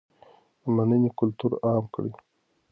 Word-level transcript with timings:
د 0.61 0.65
مننې 0.75 1.09
کلتور 1.19 1.51
عام 1.67 1.85
کړئ. 1.93 2.11